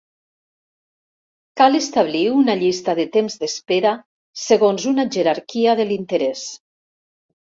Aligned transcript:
Cal 1.61 1.79
establir 1.79 2.21
una 2.37 2.55
llista 2.61 2.95
de 3.01 3.05
temps 3.17 3.37
d'espera 3.43 3.91
segons 4.45 4.89
una 4.93 5.07
jerarquia 5.17 5.75
de 5.81 5.85
l'interès. 5.91 6.49